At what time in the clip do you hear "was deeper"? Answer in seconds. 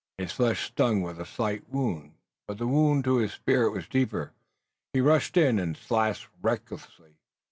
3.71-4.33